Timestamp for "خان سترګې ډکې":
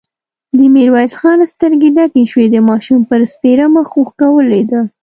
1.19-2.23